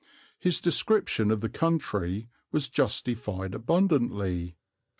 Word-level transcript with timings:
His 0.39 0.59
description 0.59 1.29
of 1.29 1.41
the 1.41 1.47
country 1.47 2.27
was 2.51 2.67
justified 2.67 3.53
abundantly. 3.53 4.55